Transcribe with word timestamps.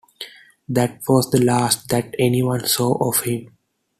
That 0.67 1.01
was 1.07 1.29
the 1.29 1.43
last 1.45 1.89
that 1.89 2.15
anyone 2.17 2.65
saw 2.65 2.93
of 3.07 3.17
him. 3.19 3.55